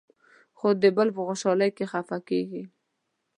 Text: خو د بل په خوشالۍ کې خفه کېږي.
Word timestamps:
خو 0.57 0.67
د 0.81 0.83
بل 0.95 1.07
په 1.15 1.21
خوشالۍ 1.27 1.69
کې 1.77 1.85
خفه 1.91 2.17
کېږي. 2.29 2.63